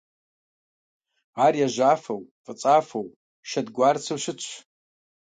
[1.45, 3.07] Ар яжьафэу, фӀыцӀафэу,
[3.49, 4.47] шэдгуарцэу щытщ.